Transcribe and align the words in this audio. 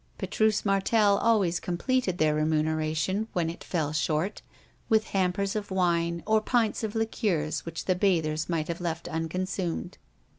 Petrus 0.17 0.65
Martel 0.65 1.19
always 1.19 1.59
completed 1.59 2.17
their 2.17 2.33
remuneration, 2.33 3.27
when 3.33 3.51
it 3.51 3.63
fell 3.63 3.93
short, 3.93 4.41
with 4.89 5.09
hampers 5.09 5.55
of 5.55 5.69
wine 5.69 6.23
or 6.25 6.41
pints 6.41 6.83
of 6.83 6.95
liqueurs 6.95 7.67
which 7.67 7.85
the 7.85 7.93
bathers 7.93 8.49
might 8.49 8.67
have 8.67 8.81
left 8.81 9.07
unconsumed. 9.07 9.99